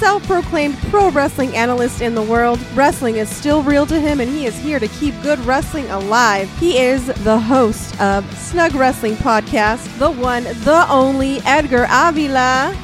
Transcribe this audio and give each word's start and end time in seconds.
self 0.00 0.26
proclaimed 0.26 0.74
pro 0.88 1.10
wrestling 1.10 1.54
analyst 1.54 2.00
in 2.00 2.14
the 2.14 2.22
world. 2.22 2.58
Wrestling 2.74 3.16
is 3.16 3.28
still 3.28 3.62
real 3.62 3.84
to 3.84 4.00
him, 4.00 4.18
and 4.18 4.30
he 4.30 4.46
is 4.46 4.56
here 4.56 4.78
to 4.78 4.88
keep 4.88 5.14
good 5.20 5.38
wrestling 5.40 5.86
alive. 5.90 6.50
He 6.58 6.78
is 6.78 7.08
the 7.22 7.38
host 7.38 8.00
of 8.00 8.24
Snug 8.38 8.74
Wrestling 8.74 9.14
Podcast, 9.16 9.98
the 9.98 10.10
one, 10.10 10.44
the 10.44 10.86
only 10.88 11.40
Edgar 11.40 11.86
Avila. 11.90 12.74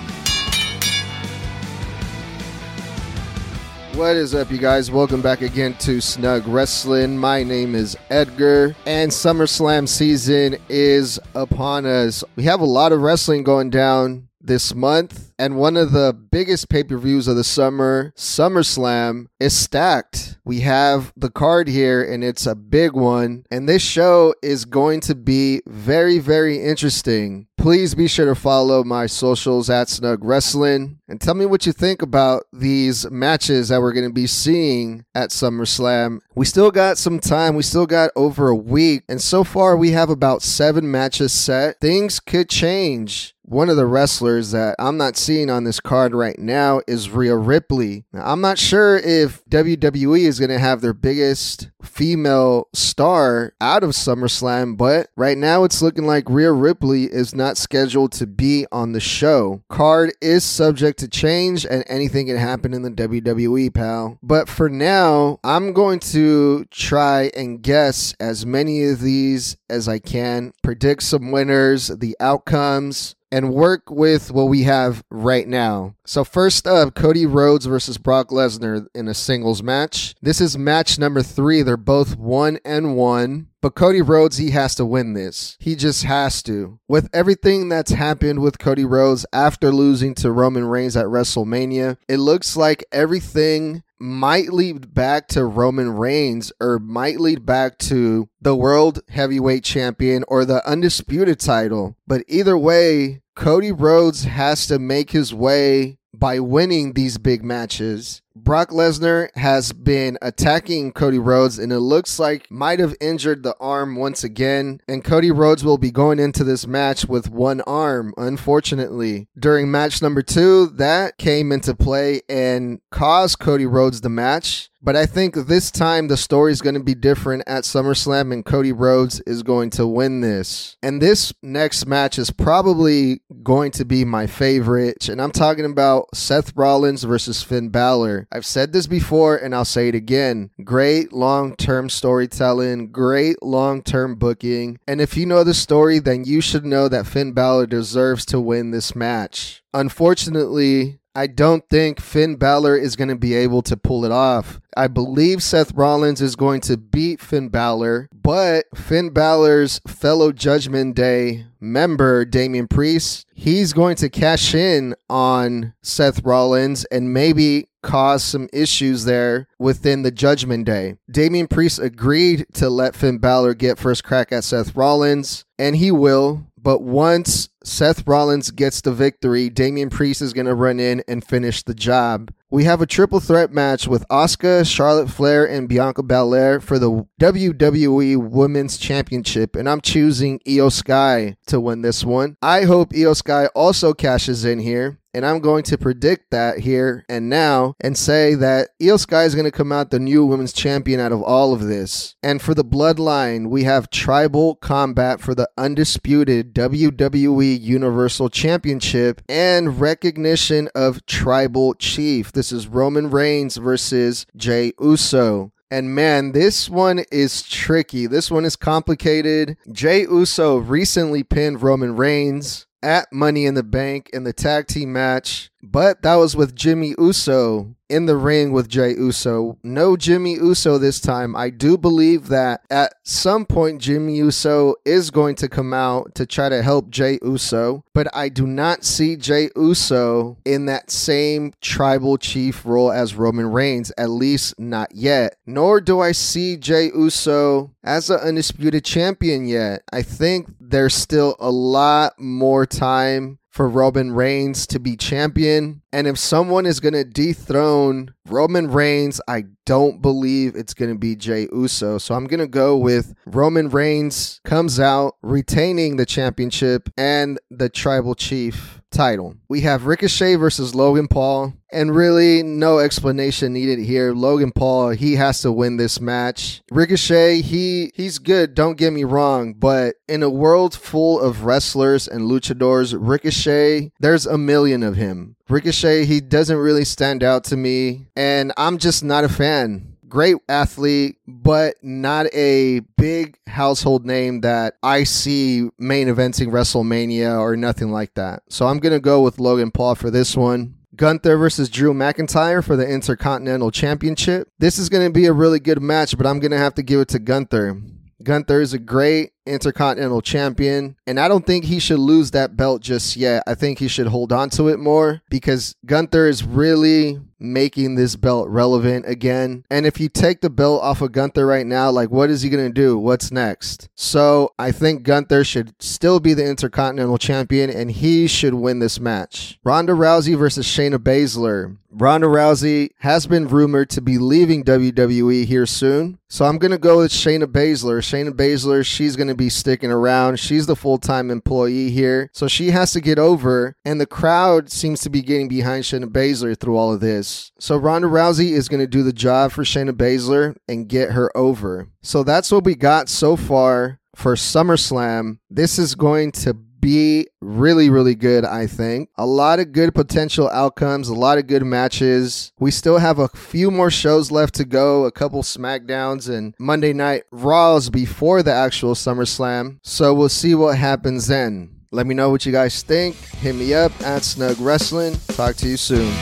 What 3.94 4.14
is 4.16 4.34
up, 4.34 4.50
you 4.50 4.58
guys? 4.58 4.90
Welcome 4.90 5.22
back 5.22 5.40
again 5.40 5.72
to 5.78 6.02
Snug 6.02 6.46
Wrestling. 6.46 7.16
My 7.16 7.42
name 7.42 7.74
is 7.74 7.96
Edgar, 8.10 8.76
and 8.84 9.10
SummerSlam 9.10 9.88
season 9.88 10.58
is 10.68 11.18
upon 11.34 11.86
us. 11.86 12.22
We 12.36 12.42
have 12.42 12.60
a 12.60 12.66
lot 12.66 12.92
of 12.92 13.00
wrestling 13.00 13.42
going 13.42 13.70
down 13.70 14.25
this 14.46 14.74
month, 14.74 15.32
and 15.38 15.56
one 15.56 15.76
of 15.76 15.92
the 15.92 16.12
biggest 16.12 16.68
pay 16.68 16.84
per 16.84 16.96
views 16.96 17.28
of 17.28 17.36
the 17.36 17.44
summer, 17.44 18.12
SummerSlam, 18.16 19.26
is 19.38 19.56
stacked. 19.56 20.38
We 20.44 20.60
have 20.60 21.12
the 21.16 21.30
card 21.30 21.68
here, 21.68 22.02
and 22.02 22.24
it's 22.24 22.46
a 22.46 22.54
big 22.54 22.92
one, 22.92 23.44
and 23.50 23.68
this 23.68 23.82
show 23.82 24.34
is 24.42 24.64
going 24.64 25.00
to 25.00 25.14
be 25.14 25.62
very, 25.66 26.18
very 26.18 26.62
interesting. 26.62 27.46
Please 27.58 27.94
be 27.94 28.06
sure 28.06 28.26
to 28.26 28.34
follow 28.34 28.84
my 28.84 29.06
socials 29.06 29.68
at 29.68 29.88
Snug 29.88 30.24
Wrestling 30.24 31.00
and 31.08 31.20
tell 31.20 31.34
me 31.34 31.46
what 31.46 31.66
you 31.66 31.72
think 31.72 32.02
about 32.02 32.44
these 32.52 33.10
matches 33.10 33.68
that 33.68 33.80
we're 33.80 33.92
going 33.92 34.08
to 34.08 34.12
be 34.12 34.26
seeing 34.26 35.04
at 35.14 35.30
SummerSlam. 35.30 36.20
We 36.34 36.44
still 36.44 36.70
got 36.70 36.98
some 36.98 37.20
time, 37.20 37.54
we 37.54 37.62
still 37.62 37.86
got 37.86 38.10
over 38.16 38.48
a 38.48 38.56
week, 38.56 39.04
and 39.08 39.20
so 39.20 39.44
far 39.44 39.76
we 39.76 39.92
have 39.92 40.10
about 40.10 40.42
seven 40.42 40.90
matches 40.90 41.32
set. 41.32 41.80
Things 41.80 42.20
could 42.20 42.48
change. 42.48 43.34
One 43.48 43.70
of 43.70 43.76
the 43.76 43.86
wrestlers 43.86 44.50
that 44.50 44.74
I'm 44.80 44.96
not 44.96 45.16
seeing 45.16 45.50
on 45.50 45.62
this 45.62 45.78
card 45.78 46.12
right 46.12 46.36
now 46.36 46.80
is 46.88 47.10
Rhea 47.10 47.36
Ripley. 47.36 48.04
Now, 48.12 48.32
I'm 48.32 48.40
not 48.40 48.58
sure 48.58 48.96
if 48.96 49.44
WWE 49.44 50.26
is 50.26 50.40
going 50.40 50.50
to 50.50 50.58
have 50.58 50.80
their 50.80 50.92
biggest 50.92 51.70
female 51.80 52.66
star 52.74 53.54
out 53.60 53.84
of 53.84 53.90
SummerSlam, 53.90 54.76
but 54.76 55.10
right 55.16 55.38
now 55.38 55.62
it's 55.62 55.80
looking 55.80 56.06
like 56.06 56.28
Rhea 56.28 56.50
Ripley 56.50 57.04
is 57.04 57.36
not 57.36 57.56
scheduled 57.56 58.10
to 58.12 58.26
be 58.26 58.66
on 58.72 58.90
the 58.90 59.00
show. 59.00 59.62
Card 59.68 60.12
is 60.20 60.42
subject 60.42 60.95
to 60.98 61.08
change 61.08 61.66
and 61.66 61.84
anything 61.88 62.26
can 62.26 62.36
happen 62.36 62.74
in 62.74 62.82
the 62.82 62.90
WWE, 62.90 63.72
pal. 63.72 64.18
But 64.22 64.48
for 64.48 64.68
now, 64.68 65.38
I'm 65.44 65.72
going 65.72 66.00
to 66.00 66.64
try 66.66 67.30
and 67.36 67.62
guess 67.62 68.14
as 68.20 68.46
many 68.46 68.84
of 68.84 69.00
these 69.00 69.56
as 69.68 69.88
I 69.88 69.98
can, 69.98 70.52
predict 70.62 71.02
some 71.02 71.30
winners, 71.30 71.88
the 71.88 72.16
outcomes, 72.20 73.14
and 73.30 73.52
work 73.52 73.90
with 73.90 74.30
what 74.30 74.44
we 74.44 74.62
have 74.62 75.02
right 75.10 75.46
now. 75.48 75.94
So 76.04 76.24
first 76.24 76.66
up, 76.66 76.94
Cody 76.94 77.26
Rhodes 77.26 77.66
versus 77.66 77.98
Brock 77.98 78.28
Lesnar 78.28 78.86
in 78.94 79.08
a 79.08 79.14
singles 79.14 79.62
match. 79.62 80.14
This 80.22 80.40
is 80.40 80.56
match 80.56 80.98
number 80.98 81.22
three. 81.22 81.62
They're 81.62 81.76
both 81.76 82.16
one 82.16 82.58
and 82.64 82.96
one. 82.96 83.48
But 83.60 83.74
Cody 83.74 84.02
Rhodes, 84.02 84.36
he 84.36 84.50
has 84.50 84.76
to 84.76 84.84
win 84.84 85.14
this. 85.14 85.56
He 85.58 85.74
just 85.74 86.04
has 86.04 86.40
to. 86.44 86.78
With 86.86 87.08
everything 87.12 87.68
that's 87.68 87.90
happened 87.90 88.40
with 88.40 88.60
Cody 88.60 88.84
Rhodes 88.84 89.26
after 89.32 89.72
losing 89.72 90.14
to 90.16 90.30
Roman 90.30 90.66
Reigns 90.66 90.96
at 90.96 91.06
WrestleMania, 91.06 91.96
it 92.08 92.18
looks 92.18 92.56
like 92.56 92.84
everything 92.92 93.82
might 93.98 94.52
lead 94.52 94.94
back 94.94 95.26
to 95.28 95.44
Roman 95.44 95.90
Reigns 95.90 96.52
or 96.60 96.78
might 96.78 97.18
lead 97.18 97.46
back 97.46 97.78
to 97.78 98.28
the 98.40 98.54
World 98.54 99.00
Heavyweight 99.08 99.64
Champion 99.64 100.24
or 100.28 100.44
the 100.44 100.66
Undisputed 100.68 101.40
title. 101.40 101.96
But 102.06 102.22
either 102.28 102.56
way, 102.58 103.22
Cody 103.36 103.70
Rhodes 103.70 104.24
has 104.24 104.66
to 104.66 104.78
make 104.78 105.10
his 105.10 105.34
way 105.34 105.98
by 106.14 106.40
winning 106.40 106.94
these 106.94 107.18
big 107.18 107.44
matches. 107.44 108.22
Brock 108.36 108.68
Lesnar 108.68 109.34
has 109.34 109.72
been 109.72 110.18
attacking 110.20 110.92
Cody 110.92 111.18
Rhodes 111.18 111.58
and 111.58 111.72
it 111.72 111.80
looks 111.80 112.18
like 112.18 112.50
might 112.50 112.78
have 112.80 112.94
injured 113.00 113.42
the 113.42 113.56
arm 113.58 113.96
once 113.96 114.22
again 114.22 114.80
and 114.86 115.02
Cody 115.02 115.30
Rhodes 115.30 115.64
will 115.64 115.78
be 115.78 115.90
going 115.90 116.18
into 116.18 116.44
this 116.44 116.66
match 116.66 117.06
with 117.06 117.30
one 117.30 117.62
arm 117.62 118.12
unfortunately. 118.18 119.28
During 119.38 119.70
match 119.70 120.02
number 120.02 120.20
2 120.20 120.66
that 120.76 121.16
came 121.16 121.50
into 121.50 121.74
play 121.74 122.20
and 122.28 122.80
caused 122.90 123.38
Cody 123.38 123.64
Rhodes 123.64 124.02
the 124.02 124.10
match 124.10 124.70
but 124.86 124.94
I 124.94 125.04
think 125.04 125.34
this 125.34 125.72
time 125.72 126.06
the 126.06 126.16
story 126.16 126.52
is 126.52 126.62
going 126.62 126.76
to 126.76 126.82
be 126.82 126.94
different 126.94 127.42
at 127.48 127.64
SummerSlam 127.64 128.32
and 128.32 128.44
Cody 128.44 128.70
Rhodes 128.70 129.20
is 129.26 129.42
going 129.42 129.70
to 129.70 129.84
win 129.84 130.20
this. 130.20 130.76
And 130.80 131.02
this 131.02 131.32
next 131.42 131.86
match 131.86 132.20
is 132.20 132.30
probably 132.30 133.20
going 133.42 133.72
to 133.72 133.84
be 133.84 134.04
my 134.04 134.28
favorite. 134.28 135.08
And 135.08 135.20
I'm 135.20 135.32
talking 135.32 135.64
about 135.64 136.14
Seth 136.14 136.52
Rollins 136.54 137.02
versus 137.02 137.42
Finn 137.42 137.70
Balor. 137.70 138.25
I've 138.32 138.46
said 138.46 138.72
this 138.72 138.86
before 138.86 139.36
and 139.36 139.54
I'll 139.54 139.64
say 139.64 139.88
it 139.88 139.94
again. 139.94 140.50
Great 140.64 141.12
long 141.12 141.56
term 141.56 141.88
storytelling, 141.88 142.92
great 142.92 143.42
long 143.42 143.82
term 143.82 144.16
booking. 144.16 144.78
And 144.86 145.00
if 145.00 145.16
you 145.16 145.26
know 145.26 145.44
the 145.44 145.54
story, 145.54 145.98
then 145.98 146.24
you 146.24 146.40
should 146.40 146.64
know 146.64 146.88
that 146.88 147.06
Finn 147.06 147.32
Balor 147.32 147.66
deserves 147.66 148.24
to 148.26 148.40
win 148.40 148.70
this 148.70 148.94
match. 148.94 149.62
Unfortunately, 149.72 150.98
I 151.16 151.26
don't 151.26 151.66
think 151.70 151.98
Finn 151.98 152.36
Balor 152.36 152.76
is 152.76 152.94
going 152.94 153.08
to 153.08 153.16
be 153.16 153.32
able 153.32 153.62
to 153.62 153.76
pull 153.78 154.04
it 154.04 154.12
off. 154.12 154.60
I 154.76 154.86
believe 154.86 155.42
Seth 155.42 155.72
Rollins 155.72 156.20
is 156.20 156.36
going 156.36 156.60
to 156.62 156.76
beat 156.76 157.22
Finn 157.22 157.48
Balor, 157.48 158.10
but 158.12 158.66
Finn 158.74 159.08
Balor's 159.08 159.80
fellow 159.86 160.30
Judgment 160.30 160.94
Day 160.94 161.46
member, 161.58 162.26
Damian 162.26 162.68
Priest, 162.68 163.26
he's 163.34 163.72
going 163.72 163.96
to 163.96 164.10
cash 164.10 164.54
in 164.54 164.94
on 165.08 165.72
Seth 165.82 166.22
Rollins 166.22 166.84
and 166.86 167.14
maybe 167.14 167.70
cause 167.82 168.22
some 168.22 168.50
issues 168.52 169.06
there 169.06 169.48
within 169.58 170.02
the 170.02 170.10
Judgment 170.10 170.66
Day. 170.66 170.96
Damian 171.10 171.46
Priest 171.46 171.78
agreed 171.78 172.44
to 172.52 172.68
let 172.68 172.94
Finn 172.94 173.16
Balor 173.16 173.54
get 173.54 173.78
first 173.78 174.04
crack 174.04 174.32
at 174.32 174.44
Seth 174.44 174.76
Rollins, 174.76 175.46
and 175.58 175.76
he 175.76 175.90
will. 175.90 176.46
But 176.58 176.82
once 176.82 177.48
Seth 177.66 178.06
Rollins 178.06 178.52
gets 178.52 178.80
the 178.80 178.92
victory, 178.92 179.50
Damian 179.50 179.90
Priest 179.90 180.22
is 180.22 180.32
going 180.32 180.46
to 180.46 180.54
run 180.54 180.78
in 180.78 181.02
and 181.08 181.24
finish 181.24 181.64
the 181.64 181.74
job. 181.74 182.32
We 182.48 182.62
have 182.62 182.80
a 182.80 182.86
triple 182.86 183.18
threat 183.18 183.50
match 183.50 183.88
with 183.88 184.06
Asuka, 184.08 184.64
Charlotte 184.64 185.10
Flair, 185.10 185.44
and 185.44 185.68
Bianca 185.68 186.04
Belair 186.04 186.60
for 186.60 186.78
the 186.78 187.04
WWE 187.20 188.30
Women's 188.30 188.78
Championship, 188.78 189.56
and 189.56 189.68
I'm 189.68 189.80
choosing 189.80 190.38
Iyo 190.46 190.70
Sky 190.70 191.36
to 191.48 191.58
win 191.58 191.82
this 191.82 192.04
one. 192.04 192.36
I 192.40 192.62
hope 192.62 192.92
Iyo 192.92 193.16
Sky 193.16 193.46
also 193.46 193.92
cashes 193.92 194.44
in 194.44 194.60
here. 194.60 195.00
And 195.16 195.24
I'm 195.24 195.40
going 195.40 195.62
to 195.62 195.78
predict 195.78 196.30
that 196.30 196.58
here 196.58 197.06
and 197.08 197.30
now 197.30 197.74
and 197.80 197.96
say 197.96 198.34
that 198.34 198.68
Iyo 198.78 199.00
Sky 199.00 199.24
is 199.24 199.34
going 199.34 199.46
to 199.46 199.50
come 199.50 199.72
out 199.72 199.90
the 199.90 199.98
new 199.98 200.26
women's 200.26 200.52
champion 200.52 201.00
out 201.00 201.10
of 201.10 201.22
all 201.22 201.54
of 201.54 201.62
this. 201.62 202.16
And 202.22 202.42
for 202.42 202.52
the 202.52 202.66
bloodline, 202.66 203.48
we 203.48 203.64
have 203.64 203.88
tribal 203.88 204.56
combat 204.56 205.22
for 205.22 205.34
the 205.34 205.48
undisputed 205.56 206.54
WWE 206.54 207.58
Universal 207.58 208.28
Championship 208.28 209.22
and 209.26 209.80
recognition 209.80 210.68
of 210.74 211.06
tribal 211.06 211.72
chief. 211.72 212.32
This 212.32 212.52
is 212.52 212.68
Roman 212.68 213.08
Reigns 213.08 213.56
versus 213.56 214.26
Jey 214.36 214.74
Uso. 214.78 215.50
And 215.70 215.94
man, 215.94 216.32
this 216.32 216.68
one 216.68 217.04
is 217.10 217.40
tricky. 217.42 218.06
This 218.06 218.30
one 218.30 218.44
is 218.44 218.54
complicated. 218.54 219.56
Jey 219.72 220.02
Uso 220.02 220.58
recently 220.58 221.22
pinned 221.22 221.62
Roman 221.62 221.96
Reigns 221.96 222.66
at 222.86 223.12
Money 223.12 223.46
in 223.46 223.54
the 223.54 223.64
Bank 223.64 224.08
in 224.12 224.22
the 224.22 224.32
tag 224.32 224.68
team 224.68 224.92
match, 224.92 225.50
but 225.62 226.02
that 226.02 226.16
was 226.16 226.36
with 226.36 226.54
Jimmy 226.54 226.94
Uso 226.98 227.74
in 227.88 228.06
the 228.06 228.16
ring 228.16 228.52
with 228.52 228.68
Jey 228.68 228.90
Uso. 228.90 229.58
No 229.62 229.96
Jimmy 229.96 230.34
Uso 230.34 230.78
this 230.78 231.00
time. 231.00 231.36
I 231.36 231.50
do 231.50 231.78
believe 231.78 232.28
that 232.28 232.62
at 232.70 232.94
some 233.04 233.46
point 233.46 233.80
Jimmy 233.80 234.16
Uso 234.16 234.74
is 234.84 235.10
going 235.10 235.36
to 235.36 235.48
come 235.48 235.72
out 235.72 236.14
to 236.16 236.26
try 236.26 236.48
to 236.48 236.62
help 236.62 236.90
Jey 236.90 237.18
Uso, 237.22 237.84
but 237.94 238.08
I 238.14 238.28
do 238.28 238.46
not 238.46 238.84
see 238.84 239.16
Jey 239.16 239.50
Uso 239.56 240.36
in 240.44 240.66
that 240.66 240.90
same 240.90 241.52
tribal 241.60 242.18
chief 242.18 242.64
role 242.66 242.90
as 242.90 243.14
Roman 243.14 243.46
Reigns, 243.46 243.92
at 243.96 244.10
least 244.10 244.58
not 244.58 244.94
yet. 244.94 245.36
Nor 245.46 245.80
do 245.80 246.00
I 246.00 246.12
see 246.12 246.56
Jey 246.56 246.90
Uso 246.94 247.72
as 247.84 248.10
an 248.10 248.20
undisputed 248.20 248.84
champion 248.84 249.46
yet. 249.46 249.82
I 249.92 250.02
think 250.02 250.48
there's 250.60 250.94
still 250.94 251.36
a 251.38 251.50
lot 251.50 252.18
more 252.18 252.66
time 252.66 253.38
for 253.56 253.70
Roman 253.70 254.12
Reigns 254.12 254.66
to 254.66 254.78
be 254.78 254.98
champion. 254.98 255.80
And 255.96 256.06
if 256.06 256.18
someone 256.18 256.66
is 256.66 256.78
going 256.78 256.92
to 256.92 257.04
dethrone 257.04 258.12
Roman 258.26 258.70
Reigns, 258.70 259.18
I 259.26 259.44
don't 259.64 260.02
believe 260.02 260.54
it's 260.54 260.74
going 260.74 260.92
to 260.92 260.98
be 260.98 261.16
Jey 261.16 261.48
Uso. 261.50 261.96
So 261.96 262.14
I'm 262.14 262.26
going 262.26 262.40
to 262.40 262.46
go 262.46 262.76
with 262.76 263.14
Roman 263.24 263.70
Reigns 263.70 264.42
comes 264.44 264.78
out 264.78 265.14
retaining 265.22 265.96
the 265.96 266.04
championship 266.04 266.90
and 266.98 267.40
the 267.50 267.70
tribal 267.70 268.14
chief 268.14 268.82
title. 268.90 269.36
We 269.48 269.62
have 269.62 269.86
Ricochet 269.86 270.36
versus 270.36 270.74
Logan 270.74 271.08
Paul, 271.08 271.54
and 271.72 271.94
really 271.94 272.42
no 272.42 272.78
explanation 272.78 273.52
needed 273.52 273.78
here. 273.78 274.12
Logan 274.12 274.52
Paul, 274.52 274.90
he 274.90 275.16
has 275.16 275.40
to 275.42 275.52
win 275.52 275.76
this 275.76 276.00
match. 276.00 276.62
Ricochet, 276.70 277.42
he 277.42 277.90
he's 277.94 278.18
good, 278.18 278.54
don't 278.54 278.78
get 278.78 278.92
me 278.92 279.04
wrong, 279.04 279.54
but 279.54 279.96
in 280.08 280.22
a 280.22 280.30
world 280.30 280.74
full 280.74 281.20
of 281.20 281.44
wrestlers 281.44 282.08
and 282.08 282.22
luchadors, 282.22 282.96
Ricochet, 282.98 283.92
there's 284.00 284.26
a 284.26 284.38
million 284.38 284.82
of 284.82 284.96
him. 284.96 285.36
Ricochet, 285.48 286.06
he 286.06 286.20
doesn't 286.20 286.56
really 286.56 286.84
stand 286.84 287.22
out 287.22 287.44
to 287.44 287.56
me, 287.56 288.08
and 288.16 288.52
I'm 288.56 288.78
just 288.78 289.04
not 289.04 289.24
a 289.24 289.28
fan 289.28 289.96
great 290.08 290.36
athlete, 290.48 291.18
but 291.26 291.74
not 291.82 292.26
a 292.32 292.80
big 292.96 293.38
household 293.46 294.06
name 294.06 294.40
that 294.42 294.74
I 294.82 295.04
see 295.04 295.68
main 295.78 296.08
eventing 296.08 296.48
WrestleMania 296.48 297.38
or 297.38 297.56
nothing 297.56 297.90
like 297.90 298.14
that. 298.14 298.42
So 298.48 298.66
I'm 298.66 298.78
going 298.78 298.92
to 298.92 299.00
go 299.00 299.22
with 299.22 299.38
Logan 299.38 299.70
Paul 299.70 299.94
for 299.94 300.10
this 300.10 300.36
one. 300.36 300.74
Gunther 300.94 301.36
versus 301.36 301.68
Drew 301.68 301.92
McIntyre 301.92 302.64
for 302.64 302.74
the 302.76 302.88
Intercontinental 302.88 303.70
Championship. 303.70 304.48
This 304.58 304.78
is 304.78 304.88
going 304.88 305.06
to 305.06 305.12
be 305.12 305.26
a 305.26 305.32
really 305.32 305.60
good 305.60 305.82
match, 305.82 306.16
but 306.16 306.26
I'm 306.26 306.40
going 306.40 306.52
to 306.52 306.58
have 306.58 306.74
to 306.74 306.82
give 306.82 307.00
it 307.00 307.08
to 307.08 307.18
Gunther. 307.18 307.82
Gunther 308.22 308.62
is 308.62 308.72
a 308.72 308.78
great 308.78 309.32
Intercontinental 309.46 310.22
Champion, 310.22 310.96
and 311.06 311.20
I 311.20 311.28
don't 311.28 311.46
think 311.46 311.64
he 311.64 311.78
should 311.78 311.98
lose 311.98 312.32
that 312.32 312.56
belt 312.56 312.82
just 312.82 313.16
yet. 313.16 313.42
I 313.46 313.54
think 313.54 313.78
he 313.78 313.88
should 313.88 314.08
hold 314.08 314.32
on 314.32 314.50
to 314.50 314.68
it 314.68 314.78
more 314.78 315.22
because 315.28 315.74
Gunther 315.84 316.26
is 316.26 316.44
really 316.44 317.20
making 317.38 317.94
this 317.94 318.16
belt 318.16 318.48
relevant 318.48 319.08
again. 319.08 319.64
And 319.70 319.86
if 319.86 320.00
you 320.00 320.08
take 320.08 320.40
the 320.40 320.50
belt 320.50 320.82
off 320.82 321.02
of 321.02 321.12
Gunther 321.12 321.46
right 321.46 321.66
now, 321.66 321.90
like 321.90 322.10
what 322.10 322.30
is 322.30 322.42
he 322.42 322.48
going 322.48 322.66
to 322.66 322.72
do? 322.72 322.98
What's 322.98 323.30
next? 323.30 323.88
So 323.94 324.52
I 324.58 324.72
think 324.72 325.02
Gunther 325.02 325.44
should 325.44 325.74
still 325.80 326.20
be 326.20 326.34
the 326.34 326.46
Intercontinental 326.46 327.18
Champion 327.18 327.70
and 327.70 327.90
he 327.90 328.26
should 328.26 328.54
win 328.54 328.78
this 328.78 328.98
match. 329.00 329.58
Ronda 329.64 329.92
Rousey 329.92 330.36
versus 330.38 330.66
Shayna 330.66 330.98
Baszler. 330.98 331.76
Ronda 331.90 332.26
Rousey 332.26 332.90
has 332.98 333.26
been 333.26 333.48
rumored 333.48 333.88
to 333.90 334.02
be 334.02 334.18
leaving 334.18 334.64
WWE 334.64 335.46
here 335.46 335.64
soon. 335.64 336.18
So 336.28 336.44
I'm 336.44 336.58
going 336.58 336.72
to 336.72 336.78
go 336.78 336.98
with 336.98 337.10
Shayna 337.10 337.44
Baszler. 337.44 338.00
Shayna 338.00 338.32
Baszler, 338.32 338.84
she's 338.84 339.16
going 339.16 339.28
be 339.36 339.48
sticking 339.48 339.90
around. 339.90 340.38
She's 340.38 340.66
the 340.66 340.76
full 340.76 340.98
time 340.98 341.30
employee 341.30 341.90
here. 341.90 342.30
So 342.32 342.48
she 342.48 342.70
has 342.70 342.92
to 342.92 343.00
get 343.00 343.18
over. 343.18 343.76
And 343.84 344.00
the 344.00 344.06
crowd 344.06 344.70
seems 344.70 345.00
to 345.02 345.10
be 345.10 345.22
getting 345.22 345.48
behind 345.48 345.84
Shayna 345.84 346.06
Baszler 346.06 346.58
through 346.58 346.76
all 346.76 346.92
of 346.92 347.00
this. 347.00 347.52
So 347.58 347.76
Ronda 347.76 348.08
Rousey 348.08 348.52
is 348.52 348.68
going 348.68 348.80
to 348.80 348.86
do 348.86 349.02
the 349.02 349.12
job 349.12 349.52
for 349.52 349.64
Shayna 349.64 349.92
Baszler 349.92 350.56
and 350.68 350.88
get 350.88 351.12
her 351.12 351.34
over. 351.36 351.88
So 352.02 352.22
that's 352.22 352.50
what 352.50 352.64
we 352.64 352.74
got 352.74 353.08
so 353.08 353.36
far 353.36 354.00
for 354.14 354.34
SummerSlam. 354.34 355.38
This 355.50 355.78
is 355.78 355.94
going 355.94 356.32
to 356.32 356.56
be 356.80 357.26
really, 357.40 357.90
really 357.90 358.14
good, 358.14 358.44
I 358.44 358.66
think. 358.66 359.08
A 359.16 359.26
lot 359.26 359.60
of 359.60 359.72
good 359.72 359.94
potential 359.94 360.48
outcomes, 360.50 361.08
a 361.08 361.14
lot 361.14 361.38
of 361.38 361.46
good 361.46 361.64
matches. 361.64 362.52
We 362.58 362.70
still 362.70 362.98
have 362.98 363.18
a 363.18 363.28
few 363.28 363.70
more 363.70 363.90
shows 363.90 364.30
left 364.30 364.54
to 364.56 364.64
go, 364.64 365.04
a 365.04 365.12
couple 365.12 365.42
SmackDowns 365.42 366.28
and 366.32 366.54
Monday 366.58 366.92
Night 366.92 367.24
Raws 367.30 367.90
before 367.90 368.42
the 368.42 368.52
actual 368.52 368.94
SummerSlam. 368.94 369.78
So 369.82 370.14
we'll 370.14 370.28
see 370.28 370.54
what 370.54 370.78
happens 370.78 371.26
then. 371.26 371.70
Let 371.92 372.06
me 372.06 372.14
know 372.14 372.30
what 372.30 372.44
you 372.44 372.52
guys 372.52 372.82
think. 372.82 373.16
Hit 373.16 373.54
me 373.54 373.72
up 373.72 373.92
at 374.02 374.24
Snug 374.24 374.58
Wrestling. 374.58 375.16
Talk 375.28 375.56
to 375.56 375.68
you 375.68 375.76
soon. 375.76 376.12